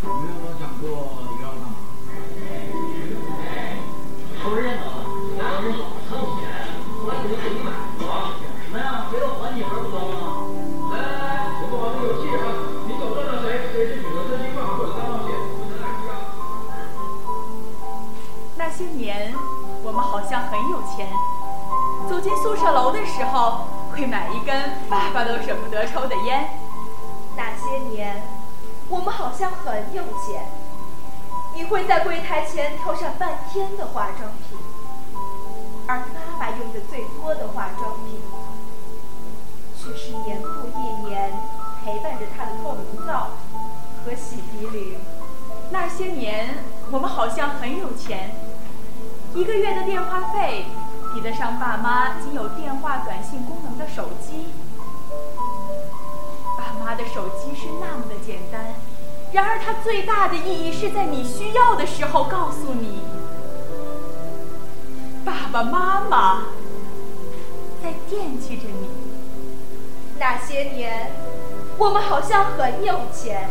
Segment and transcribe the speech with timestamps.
[0.00, 0.86] 你们有没有想过
[1.26, 1.64] 你要干嘛？
[4.40, 4.82] 偷人呢？
[5.40, 6.46] 俺要是老成天，
[7.02, 8.38] 我就给你买吧。
[8.62, 9.10] 什么呀？
[9.12, 10.46] 为了还你儿不得吗？
[10.92, 12.46] 来来来，我们玩个游戏啊！
[12.86, 16.10] 你手上的谁谁是女的真心话或者三冒险，不能来一啊！
[18.56, 19.34] 那些年，
[19.82, 21.10] 我们好像很有钱。
[22.08, 24.54] 走进宿舍楼的时候，会买一根
[24.88, 26.48] 爸爸都舍不得抽的烟。
[27.36, 28.22] 那些年，
[28.90, 30.46] 我们好像很有钱。
[31.54, 34.58] 你会在柜台前挑选半天的化妆品，
[35.86, 38.22] 而妈妈用的最多的化妆品，
[39.76, 41.32] 却是年复一年
[41.84, 43.30] 陪伴着她的透明皂
[44.04, 44.98] 和洗涤灵。
[45.70, 46.58] 那些年，
[46.90, 48.34] 我们好像很有钱，
[49.34, 50.66] 一个月的电话费
[51.12, 54.46] 抵得上爸妈仅有电话短信功能的手机。
[58.28, 58.60] 简单，
[59.32, 63.00] 然而它最大的意义是在你需要的时候告诉你，
[65.24, 66.42] 爸爸妈妈
[67.82, 68.90] 在惦记着你。
[70.18, 71.10] 那些年，
[71.78, 73.48] 我们好像很有钱，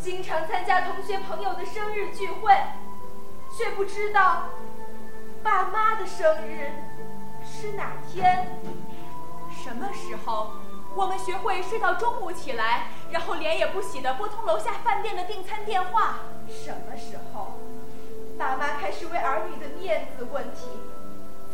[0.00, 2.54] 经常参加同学朋友的生日聚会，
[3.54, 4.44] 却不知道
[5.42, 6.72] 爸妈的生日
[7.44, 8.58] 是哪天。
[9.62, 10.52] 什么时候，
[10.96, 16.20] 我们学会睡到中午起来，然后脸也不洗的拨通楼下饭店的订餐电话？
[16.48, 17.54] 什么时候，
[18.38, 20.68] 爸妈开始为儿女的面子问题，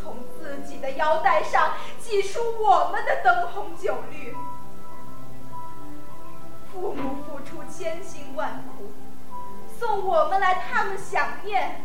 [0.01, 4.37] 从自己的腰带上挤出我们的灯红酒绿？
[6.71, 8.93] 父母付出千辛万苦，
[9.79, 11.83] 送我们来他们想念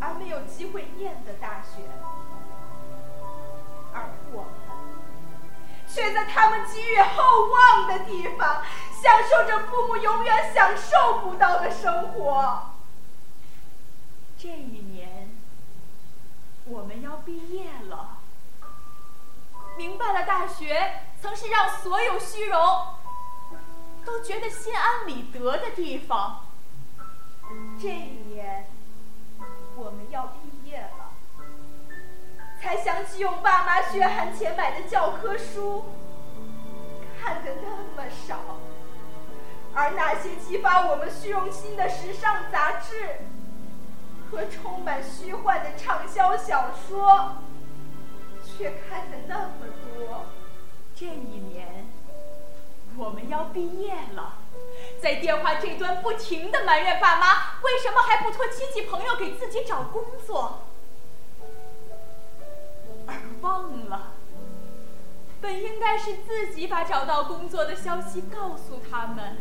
[0.00, 1.82] 而没有机会念的大学，
[6.32, 12.70] 他们寄予厚望的地方，享受着父母永远享受不到的生活。
[14.38, 15.30] 这一年，
[16.64, 18.18] 我们要毕业了。
[19.76, 22.58] 明白了，大学曾是让所有虚荣
[24.04, 26.44] 都觉得心安理得的地方。
[27.80, 28.66] 这一年，
[29.76, 31.10] 我们要毕业了。
[32.60, 35.84] 才想起用爸妈血汗钱买的教科书，
[39.80, 43.22] 而那些激发我们虚荣心的时尚杂志
[44.30, 47.36] 和充满虚幻的畅销小说，
[48.44, 50.26] 却看的那么多。
[50.94, 51.86] 这一年，
[52.98, 54.34] 我们要毕业了，
[55.00, 60.66] 在电话这端不停的埋怨爸妈为什么还不托亲戚朋友给自己找工作。
[63.06, 64.12] 而忘了，
[65.40, 69.38] 本应该是自己把找到工作的消息告诉他们，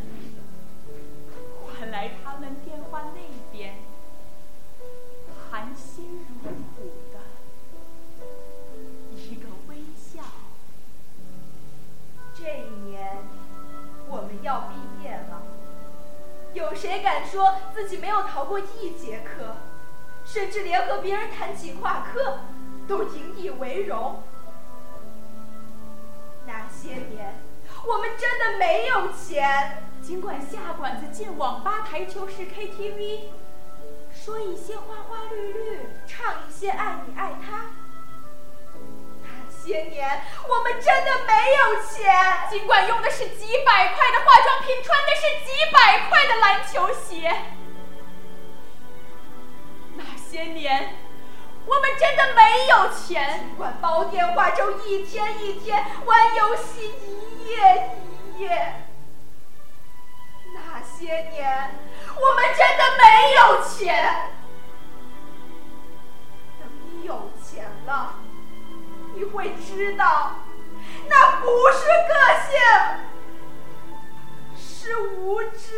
[16.59, 19.55] 有谁敢说自己没有逃过一节课，
[20.25, 22.39] 甚至连和别人谈起挂科？
[22.87, 24.21] 都引以为荣。
[26.45, 27.39] 那些年，
[27.85, 29.83] 我们真的没有钱。
[30.01, 33.25] 尽管下馆子、进网吧、台球室、KTV，
[34.11, 37.67] 说一些花花绿绿，唱一些爱你爱他。
[39.21, 42.49] 那些年，我们真的没有钱。
[42.49, 45.88] 尽管用的是几百块的化妆品，穿的是几百
[46.19, 47.33] 爱的篮球鞋。
[49.95, 50.95] 那些年。
[51.65, 58.87] 我们真的没有钱，尽管煲电话粥一天一天，玩游戏一夜一夜。
[60.55, 61.75] 那些年，
[62.15, 63.03] 我们真的没
[63.35, 64.31] 有钱。
[66.59, 68.15] 等你有钱了，
[69.13, 70.37] 你会知道，
[71.07, 72.13] 那不是个
[72.49, 72.57] 性，
[74.81, 75.73] 是无知。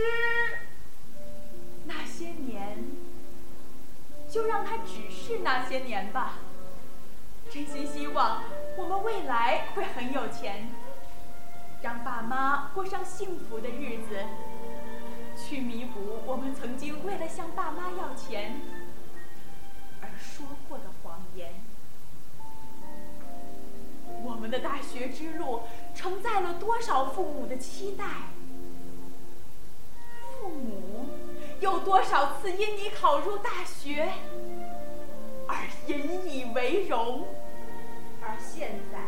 [1.86, 2.86] 那些年，
[4.30, 6.36] 就让它只是那些年吧。
[7.52, 8.44] 真心希望
[8.78, 10.68] 我们未来会很有钱，
[11.82, 14.24] 让爸妈过上幸福的日子，
[15.36, 18.62] 去弥补我们曾经为了向爸妈要钱
[20.00, 21.56] 而说过的谎言。
[24.24, 25.64] 我们的大学之路
[25.96, 28.06] 承载了多少父母的期待？
[30.42, 31.06] 父母
[31.60, 34.12] 有多少次因你考入大学
[35.48, 35.56] 而
[35.86, 37.28] 引以为荣？
[38.24, 39.00] 而现在，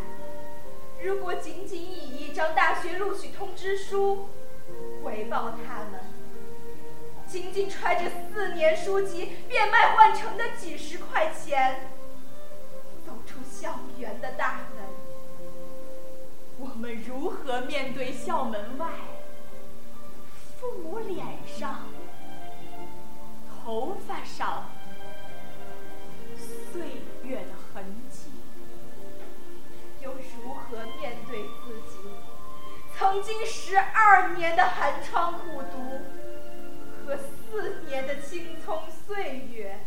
[1.03, 4.27] 如果仅仅以一张大学录取通知书
[5.03, 6.01] 回报他们，
[7.27, 11.89] 仅仅揣着四年书籍变卖换成的几十块钱，
[13.05, 14.85] 走出校园的大门。
[16.59, 18.87] 我们如何面对校门外
[24.23, 24.69] 上
[26.71, 26.81] 岁
[27.23, 28.31] 月的痕迹？
[30.01, 31.97] 又如何面对自己
[32.97, 36.01] 曾经十二年的寒窗苦读
[37.05, 39.85] 和四年的青葱岁月？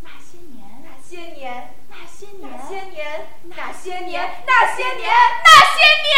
[0.00, 5.10] 那些年，那些年，那些年，那些年，那些年，那些年，
[5.44, 6.14] 那些年，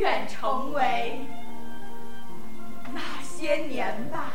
[0.00, 1.20] 愿成为
[2.94, 4.32] 那些年吧。